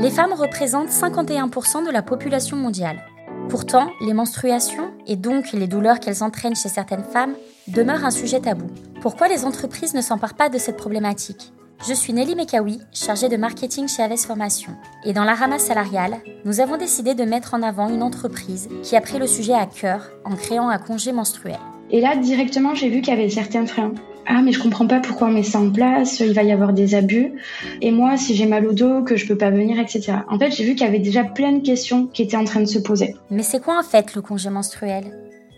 [0.00, 3.04] Les femmes représentent 51% de la population mondiale.
[3.48, 7.34] Pourtant, les menstruations, et donc les douleurs qu'elles entraînent chez certaines femmes,
[7.66, 8.68] demeurent un sujet tabou.
[9.00, 11.52] Pourquoi les entreprises ne s'emparent pas de cette problématique?
[11.84, 14.72] Je suis Nelly Mekawi, chargée de marketing chez Aves Formation.
[15.04, 18.94] Et dans la ramasse salariale, nous avons décidé de mettre en avant une entreprise qui
[18.94, 21.58] a pris le sujet à cœur en créant un congé menstruel.
[21.90, 23.94] Et là, directement, j'ai vu qu'il y avait certains freins.
[24.30, 26.74] Ah, mais je comprends pas pourquoi on met ça en place, il va y avoir
[26.74, 27.32] des abus.
[27.80, 30.18] Et moi, si j'ai mal au dos, que je peux pas venir, etc.
[30.28, 32.60] En fait, j'ai vu qu'il y avait déjà plein de questions qui étaient en train
[32.60, 33.16] de se poser.
[33.30, 35.04] Mais c'est quoi en fait le congé menstruel?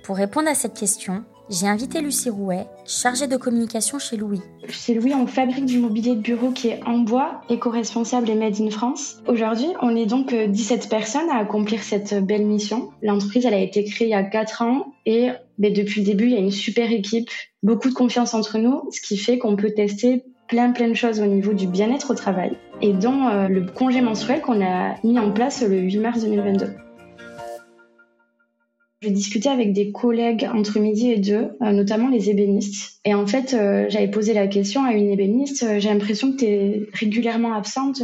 [0.05, 4.41] Pour répondre à cette question, j'ai invité Lucie Rouet, chargée de communication chez Louis.
[4.69, 8.61] Chez Louis, on fabrique du mobilier de bureau qui est en bois, éco-responsable et made
[8.61, 9.21] in France.
[9.27, 12.91] Aujourd'hui, on est donc 17 personnes à accomplir cette belle mission.
[13.03, 16.27] L'entreprise, elle a été créée il y a 4 ans et ben, depuis le début,
[16.27, 17.31] il y a une super équipe,
[17.65, 21.21] beaucoup de confiance entre nous, ce qui fait qu'on peut tester plein plein de choses
[21.21, 25.19] au niveau du bien-être au travail et dont euh, le congé menstruel qu'on a mis
[25.19, 26.90] en place le 8 mars 2022.
[29.02, 33.01] J'ai discuté avec des collègues entre midi et deux, euh, notamment les ébénistes.
[33.06, 36.45] Et en fait, euh, j'avais posé la question à une ébéniste, j'ai l'impression que tu
[36.45, 38.02] es régulièrement absente,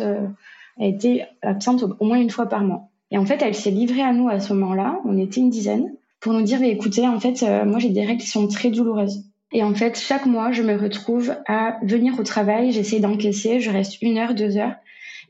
[0.79, 2.89] elle était absente au moins une fois par mois.
[3.11, 5.93] Et en fait, elle s'est livrée à nous à ce moment-là, on était une dizaine,
[6.19, 9.23] pour nous dire, écoutez, en fait, moi j'ai des règles qui sont très douloureuses.
[9.53, 13.71] Et en fait, chaque mois, je me retrouve à venir au travail, j'essaie d'encaisser, je
[13.71, 14.75] reste une heure, deux heures.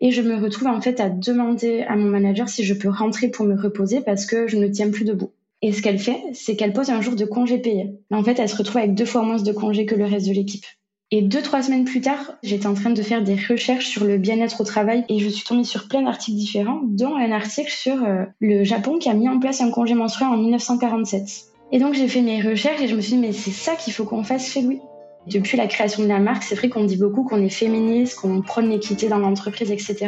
[0.00, 3.28] Et je me retrouve en fait à demander à mon manager si je peux rentrer
[3.28, 5.31] pour me reposer parce que je ne tiens plus debout.
[5.62, 7.95] Et ce qu'elle fait, c'est qu'elle pose un jour de congé payé.
[8.11, 10.33] En fait, elle se retrouve avec deux fois moins de congés que le reste de
[10.33, 10.65] l'équipe.
[11.12, 14.19] Et deux, trois semaines plus tard, j'étais en train de faire des recherches sur le
[14.19, 18.03] bien-être au travail et je suis tombée sur plein d'articles différents, dont un article sur
[18.03, 21.45] euh, le Japon qui a mis en place un congé menstruel en 1947.
[21.71, 23.93] Et donc j'ai fait mes recherches et je me suis dit, mais c'est ça qu'il
[23.93, 24.81] faut qu'on fasse chez Louis.
[25.29, 28.43] Depuis la création de la marque, c'est vrai qu'on dit beaucoup qu'on est féministe, qu'on
[28.43, 30.07] prône l'équité dans l'entreprise, etc.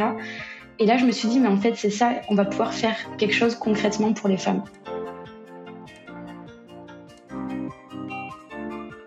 [0.80, 2.96] Et là, je me suis dit, mais en fait, c'est ça, on va pouvoir faire
[3.19, 4.62] quelque chose concrètement pour les femmes.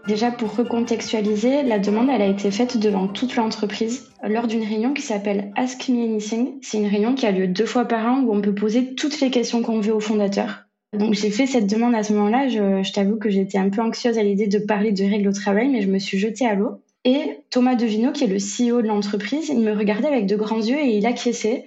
[0.08, 4.94] Déjà, pour recontextualiser, la demande, elle a été faite devant toute l'entreprise lors d'une réunion
[4.94, 6.56] qui s'appelle Ask Me Anything.
[6.62, 9.20] C'est une réunion qui a lieu deux fois par an où on peut poser toutes
[9.22, 10.66] les questions qu'on veut aux fondateurs.
[10.98, 12.48] Donc j'ai fait cette demande à ce moment-là.
[12.50, 15.70] Je, t'avoue que j'étais un peu anxieuse à l'idée de parler de règles au travail,
[15.70, 16.82] mais je me suis jetée à l'eau.
[17.06, 20.62] Et Thomas Devino, qui est le CEO de l'entreprise, il me regardait avec de grands
[20.62, 21.66] yeux et il acquiesçait.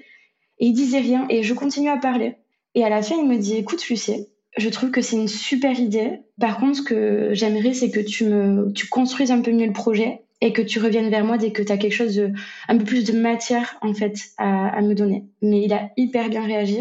[0.58, 2.34] Et il disait rien et je continuais à parler.
[2.74, 4.26] Et à la fin, il me dit, écoute Lucie,
[4.56, 6.20] je trouve que c'est une super idée.
[6.40, 9.72] Par contre, ce que j'aimerais, c'est que tu me, tu construises un peu mieux le
[9.72, 12.32] projet et que tu reviennes vers moi dès que tu as quelque chose de,
[12.68, 15.24] un peu plus de matière, en fait, à, à me donner.
[15.42, 16.80] Mais il a hyper bien réagi.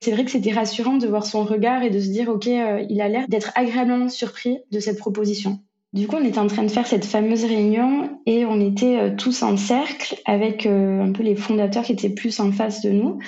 [0.00, 2.84] C'est vrai que c'était rassurant de voir son regard et de se dire, OK, euh,
[2.88, 5.60] il a l'air d'être agréablement surpris de cette proposition.
[5.92, 9.16] Du coup, on était en train de faire cette fameuse réunion et on était euh,
[9.16, 12.90] tous en cercle avec euh, un peu les fondateurs qui étaient plus en face de
[12.90, 13.18] nous.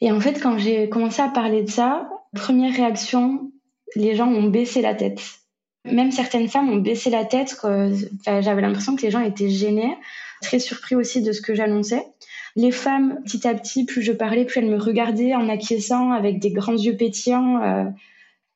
[0.00, 3.50] Et en fait, quand j'ai commencé à parler de ça, première réaction,
[3.94, 5.20] les gens ont baissé la tête.
[5.84, 7.56] Même certaines femmes ont baissé la tête.
[8.26, 9.96] J'avais l'impression que les gens étaient gênés,
[10.42, 12.04] très surpris aussi de ce que j'annonçais.
[12.56, 16.40] Les femmes, petit à petit, plus je parlais, plus elles me regardaient en acquiesçant avec
[16.40, 17.62] des grands yeux pétillants.
[17.62, 17.84] Euh.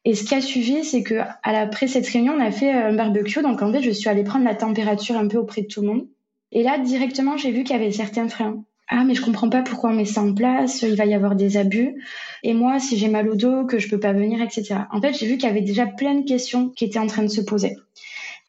[0.04, 3.42] Et ce qui a suivi, c'est que après cette réunion, on a fait un barbecue.
[3.42, 5.86] Donc en fait, je suis allée prendre la température un peu auprès de tout le
[5.86, 6.08] monde.
[6.50, 8.64] Et là, directement, j'ai vu qu'il y avait certains freins.
[8.94, 11.34] Ah, mais je comprends pas pourquoi on met ça en place, il va y avoir
[11.34, 12.04] des abus.
[12.42, 14.80] Et moi, si j'ai mal au dos, que je peux pas venir, etc.
[14.90, 17.22] En fait, j'ai vu qu'il y avait déjà plein de questions qui étaient en train
[17.22, 17.74] de se poser.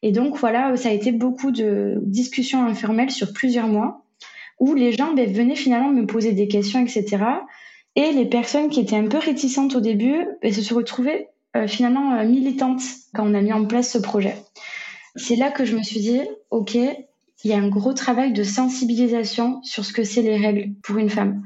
[0.02, 4.04] Et donc, voilà, ça a été beaucoup de discussions informelles sur plusieurs mois
[4.60, 7.24] où les gens ben, venaient finalement me poser des questions, etc.
[7.96, 11.68] Et les personnes qui étaient un peu réticentes au début ben, se sont retrouvées euh,
[11.68, 12.82] finalement euh, militantes
[13.14, 14.36] quand on a mis en place ce projet.
[15.16, 16.20] C'est là que je me suis dit,
[16.52, 16.78] OK,
[17.44, 20.98] il y a un gros travail de sensibilisation sur ce que c'est les règles pour
[20.98, 21.44] une femme.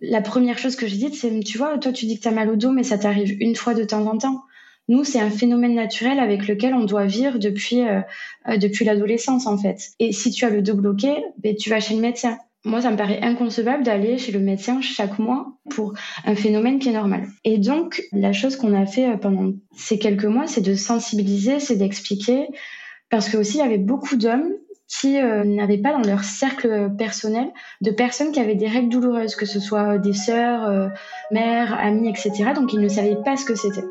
[0.00, 2.32] La première chose que j'ai dite, c'est, tu vois, toi tu dis que tu as
[2.32, 4.42] mal au dos, mais ça t'arrive une fois de temps en temps.
[4.88, 8.00] Nous, c'est un phénomène naturel avec lequel on doit vivre depuis, euh,
[8.48, 9.90] euh, depuis l'adolescence, en fait.
[10.00, 12.36] Et si tu as le dos bloqué, ben, tu vas chez le médecin.
[12.64, 16.88] Moi, ça me paraît inconcevable d'aller chez le médecin chaque mois pour un phénomène qui
[16.88, 17.28] est normal.
[17.44, 21.60] Et donc, la chose qu'on a fait euh, pendant ces quelques mois, c'est de sensibiliser,
[21.60, 22.48] c'est d'expliquer,
[23.08, 24.52] parce que aussi, il y avait beaucoup d'hommes
[25.00, 27.48] qui n'avaient pas dans leur cercle personnel
[27.80, 30.90] de personnes qui avaient des règles douloureuses, que ce soit des sœurs,
[31.30, 32.50] mères, amies, etc.
[32.54, 33.84] Donc, ils ne savaient pas ce que c'était.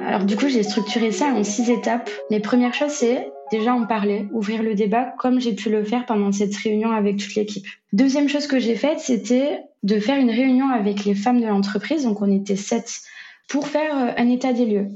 [0.00, 2.10] Alors du coup, j'ai structuré ça en six étapes.
[2.30, 6.06] Les premières choses, c'est déjà en parler, ouvrir le débat comme j'ai pu le faire
[6.06, 7.66] pendant cette réunion avec toute l'équipe.
[7.92, 12.04] Deuxième chose que j'ai faite, c'était de faire une réunion avec les femmes de l'entreprise,
[12.04, 13.00] donc on était sept,
[13.48, 14.88] pour faire euh, un état des lieux.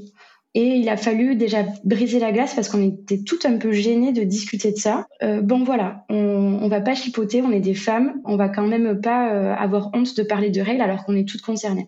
[0.55, 4.13] Et il a fallu déjà briser la glace parce qu'on était tout un peu gênés
[4.13, 5.05] de discuter de ça.
[5.21, 8.65] Euh, bon voilà, on, on va pas chipoter, on est des femmes, on va quand
[8.65, 11.87] même pas euh, avoir honte de parler de règles alors qu'on est toutes concernées.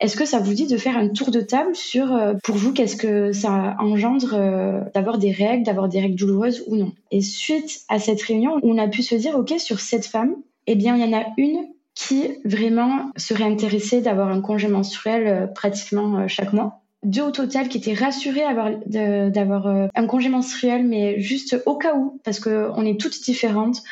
[0.00, 2.72] Est-ce que ça vous dit de faire un tour de table sur, euh, pour vous,
[2.72, 6.92] qu'est-ce que ça engendre d'avoir des règles, d'avoir des règles douloureuses ou non?
[7.12, 10.34] Et suite à cette réunion, on a pu se dire, OK, sur cette femme,
[10.66, 15.52] eh bien, il y en a une qui vraiment serait intéressée d'avoir un congé menstruel
[15.54, 16.81] pratiquement chaque mois.
[17.02, 18.44] Deux au total qui étaient rassurées
[18.86, 23.82] d'avoir un congé menstruel, mais juste au cas où, parce qu'on est toutes différentes.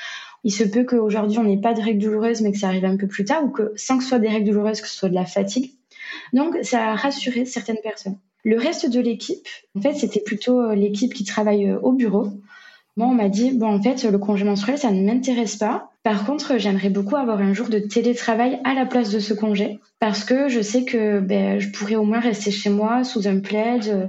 [0.45, 2.97] Il se peut qu'aujourd'hui on n'ait pas de règles douloureuses, mais que ça arrive un
[2.97, 5.09] peu plus tard, ou que sans que ce soit des règles douloureuses, que ce soit
[5.09, 5.73] de la fatigue.
[6.33, 8.19] Donc, ça a rassuré certaines personnes.
[8.45, 9.47] Le reste de l'équipe,
[9.77, 12.29] en fait, c'était plutôt euh, l'équipe qui travaille euh, au bureau.
[12.97, 15.90] Moi, on m'a dit, bon, en fait, le congé menstruel, ça ne m'intéresse pas.
[16.03, 19.79] Par contre, j'aimerais beaucoup avoir un jour de télétravail à la place de ce congé,
[19.99, 23.41] parce que je sais que ben, je pourrais au moins rester chez moi sous un
[23.41, 24.07] plaid, euh,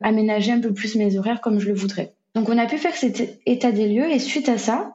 [0.00, 2.12] aménager un peu plus mes horaires comme je le voudrais.
[2.34, 4.94] Donc, on a pu faire cet état des lieux, et suite à ça,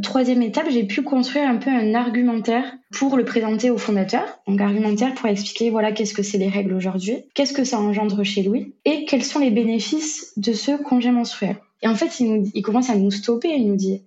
[0.00, 4.38] Troisième étape, j'ai pu construire un peu un argumentaire pour le présenter au fondateur.
[4.46, 8.22] Donc argumentaire pour expliquer voilà qu'est-ce que c'est les règles aujourd'hui, qu'est-ce que ça engendre
[8.22, 11.56] chez Louis et quels sont les bénéfices de ce congé menstruel.
[11.82, 14.02] Et en fait, il, commence à nous stopper, il nous dit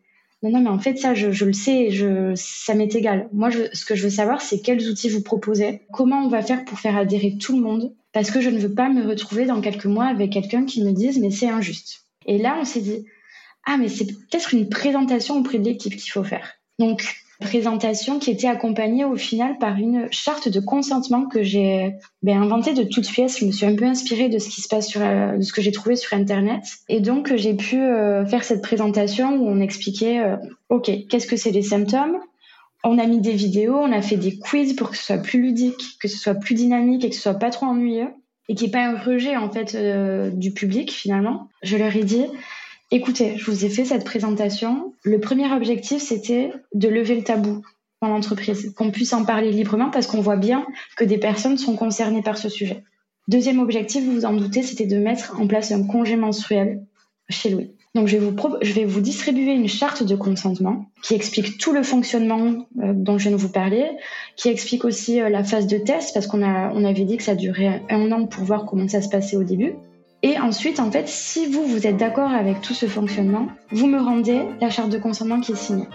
[0.46, 1.90] non, non, mais en fait, ça, je, le sais,
[2.36, 3.28] ça m'est égal.
[3.34, 6.66] Moi, ce que je veux savoir, c'est quels outils vous proposez, comment on va faire
[6.66, 9.60] pour faire adhérer tout le monde, parce que je ne veux pas me retrouver dans
[9.60, 12.06] quelques mois avec quelqu'un qui me dise, mais c'est injuste.
[12.28, 13.06] Et là, on s'est dit,
[13.66, 16.54] ah mais c'est peut-être une présentation auprès de l'équipe qu'il faut faire.
[16.78, 22.42] Donc présentation qui était accompagnée au final par une charte de consentement que j'ai ben,
[22.42, 23.40] inventée de toutes pièces.
[23.40, 25.54] Je me suis un peu inspirée de ce qui se passe sur, euh, de ce
[25.54, 29.60] que j'ai trouvé sur internet, et donc j'ai pu euh, faire cette présentation où on
[29.60, 30.38] expliquait, euh,
[30.70, 32.18] ok, qu'est-ce que c'est les symptômes?
[32.84, 35.42] On a mis des vidéos, on a fait des quiz pour que ce soit plus
[35.42, 38.10] ludique, que ce soit plus dynamique et que ce soit pas trop ennuyeux
[38.48, 39.76] et n'y ait pas un rejet en fait
[40.36, 41.50] du public finalement.
[41.64, 42.28] Je leur ai dit
[42.96, 44.94] Écoutez, je vous ai fait cette présentation.
[45.04, 47.62] Le premier objectif, c'était de lever le tabou
[48.02, 50.66] dans l'entreprise, qu'on puisse en parler librement parce qu'on voit bien
[50.96, 52.86] que des personnes sont concernées par ce sujet.
[53.28, 56.86] Deuxième objectif, vous vous en doutez, c'était de mettre en place un congé menstruel
[57.28, 57.72] chez Louis.
[57.96, 62.94] Donc je vais, vous distribuer une charte de consentement qui explique tout le fonctionnement euh,
[62.94, 63.90] dont je viens de vous parler,
[64.38, 67.82] qui explique aussi euh, la phase de test parce qu'on avait dit que ça durait
[67.90, 69.74] un an pour voir comment ça se passait au début.
[70.24, 74.00] Et ensuite, en fait, si vous, vous êtes d'accord avec tout ce fonctionnement, vous me
[74.00, 75.88] rendez la charte de consentement qui est signée.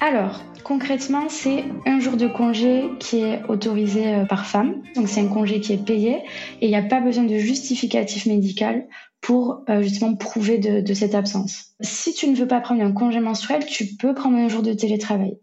[0.00, 4.82] Alors, concrètement, c'est un jour de congé qui est autorisé euh, par femme.
[4.94, 6.18] Donc, c'est un congé qui est payé
[6.60, 8.86] et il n'y a pas besoin de justificatif médical
[9.20, 11.74] pour euh, justement prouver de, cette absence.
[11.80, 14.72] Si tu ne veux pas prendre un congé menstruel, tu peux prendre un jour de
[14.72, 15.38] télétravail.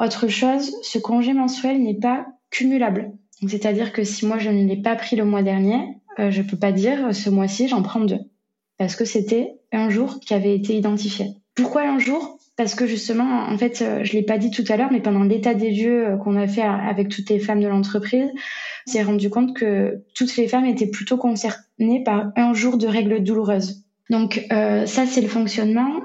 [0.00, 3.12] Autre chose, ce congé menstruel n'est pas cumulable.
[3.46, 5.80] C'est-à-dire que si moi je ne l'ai pas pris le mois dernier,
[6.18, 8.20] euh, je peux pas dire euh, ce mois-ci j'en prends deux.
[8.78, 11.26] Parce que c'était un jour qui avait été identifié.
[11.54, 12.38] Pourquoi un jour?
[12.56, 15.22] Parce que justement, en fait, euh, je l'ai pas dit tout à l'heure, mais pendant
[15.22, 18.28] l'état des lieux qu'on a fait avec toutes les femmes de l'entreprise,
[18.94, 23.22] on rendu compte que toutes les femmes étaient plutôt concernées par un jour de règles
[23.22, 23.84] douloureuses.
[24.10, 26.00] Donc ça, c'est le fonctionnement.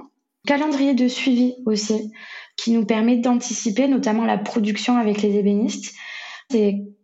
[0.45, 2.11] Calendrier de suivi aussi,
[2.57, 5.93] qui nous permet d'anticiper notamment la production avec les ébénistes.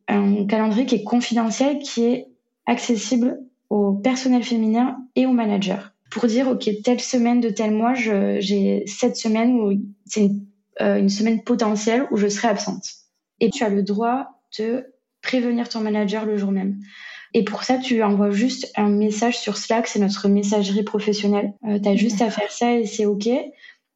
[0.10, 2.28] Un calendrier qui est confidentiel, qui est
[2.66, 3.40] accessible
[3.70, 5.82] au personnel féminin et aux managers.
[6.12, 9.72] Pour dire, OK, telle semaine de tel mois, j'ai cette semaine où
[10.06, 10.46] c'est une,
[10.82, 12.84] euh, une semaine potentielle où je serai absente.
[13.40, 14.86] Et tu as le droit de
[15.22, 16.80] prévenir ton manager le jour même.
[17.34, 21.54] Et pour ça, tu envoies juste un message sur Slack, c'est notre messagerie professionnelle.
[21.68, 23.30] Euh, tu as juste à faire ça et c'est OK.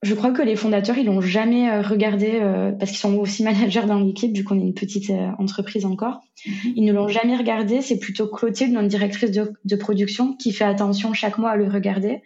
[0.04, 3.42] Je crois que les fondateurs, ils l'ont jamais euh, regardé euh, parce qu'ils sont aussi
[3.44, 6.22] managers dans l'équipe, vu qu'on est une petite euh, entreprise encore.
[6.46, 6.74] Mhm.
[6.76, 7.82] Ils ne l'ont jamais regardé.
[7.82, 11.70] C'est plutôt Clotilde, notre directrice de, de, production, qui fait attention chaque mois à le
[11.70, 12.22] regarder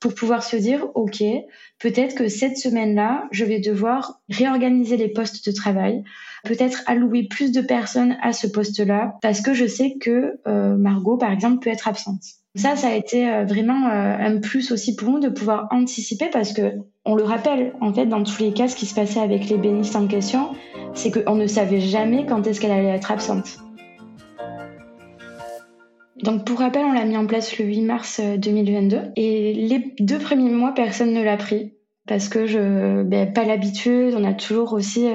[0.00, 1.22] pour pouvoir se dire, OK,
[1.78, 6.04] peut-être que cette semaine-là, je vais devoir réorganiser les postes de travail,
[6.44, 11.30] peut-être allouer plus de personnes à ce poste-là, parce que je sais que Margot, par
[11.30, 12.39] exemple, peut être absente.
[12.56, 16.26] Ça, ça a été euh, vraiment euh, un plus aussi pour nous de pouvoir anticiper
[16.32, 16.72] parce que
[17.04, 19.56] on le rappelle, en fait, dans tous les cas, ce qui se passait avec les
[19.56, 20.50] bénistes en question,
[20.92, 23.58] c'est qu'on ne savait jamais quand est-ce qu'elle allait être absente.
[26.24, 29.94] Donc pour rappel, on l'a mis en place le 8 mars 2022 euh, et les
[30.00, 31.74] deux premiers mois, personne ne l'a pris
[32.08, 34.14] parce que je, ben, pas l'habitude.
[34.18, 35.06] On a toujours aussi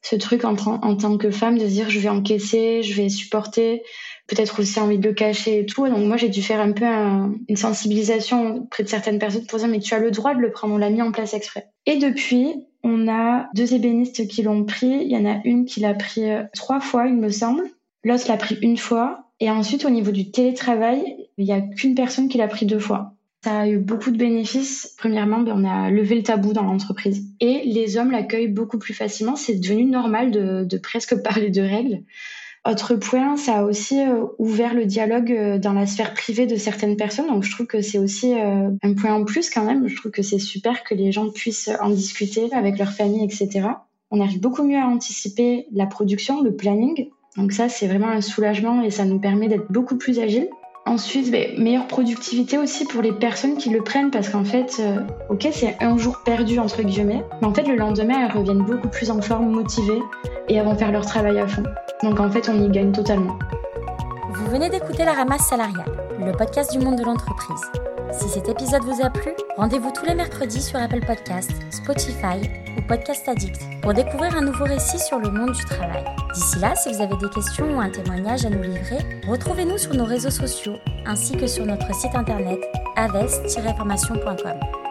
[0.00, 3.82] ce truc en, en, tant que femme de dire je vais encaisser, je vais supporter
[4.26, 5.86] peut-être aussi envie de le cacher et tout.
[5.88, 9.68] Donc moi, j'ai dû faire un peu une sensibilisation auprès de certaines personnes pour dire
[9.68, 11.68] mais tu as le droit de le prendre, on l'a mis en place exprès.
[11.86, 14.86] Et depuis, on a deux ébénistes qui l'ont pris.
[14.86, 17.64] Il y en a une qui l'a pris euh, trois fois, il me semble.
[18.04, 19.24] l'autre l'a pris une fois.
[19.40, 22.78] Et ensuite, au niveau du télétravail, il n'y a qu'une personne qui l'a pris deux
[22.78, 23.12] fois.
[23.44, 24.94] Ça a eu beaucoup de bénéfices.
[24.98, 27.24] Premièrement, ben, on a levé le tabou dans l'entreprise.
[27.40, 29.36] Et les hommes l'accueillent beaucoup plus facilement.
[29.36, 32.02] C'est devenu normal de, de presque parler de règles.
[32.68, 36.56] Autre point, ça a aussi euh, ouvert le dialogue euh, dans la sphère privée de
[36.56, 37.28] certaines personnes.
[37.28, 39.86] Donc je trouve que c'est aussi euh, un point en plus quand même.
[39.86, 43.68] Je trouve que c'est super que les gens puissent en discuter avec leur famille, etc.
[44.10, 47.08] On arrive beaucoup mieux à anticiper la production, le planning.
[47.36, 50.48] Donc ça, c'est vraiment un soulagement et ça nous permet d'être beaucoup plus agile.
[50.86, 54.80] Ensuite, ben, meilleure productivité aussi pour les personnes qui le prennent parce qu'en fait,
[55.30, 58.88] ok, c'est un jour perdu entre guillemets, mais en fait, le lendemain, elles reviennent beaucoup
[58.88, 60.02] plus en forme, motivées
[60.48, 61.64] et elles vont faire leur travail à fond.
[62.02, 63.38] Donc en fait, on y gagne totalement.
[64.30, 67.62] Vous venez d'écouter La Ramasse Salariale, le podcast du monde de l'entreprise.
[68.12, 72.82] Si cet épisode vous a plu, rendez-vous tous les mercredis sur Apple Podcasts, Spotify ou
[72.86, 76.04] Podcast Addict pour découvrir un nouveau récit sur le monde du travail.
[76.34, 79.94] D'ici là, si vous avez des questions ou un témoignage à nous livrer, retrouvez-nous sur
[79.94, 80.76] nos réseaux sociaux
[81.06, 82.60] ainsi que sur notre site internet
[82.96, 84.85] aves-formation.com.